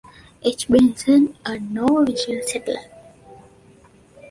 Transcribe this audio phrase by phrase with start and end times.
[0.41, 0.67] H.
[0.67, 2.89] Benson, a Norwegian settler.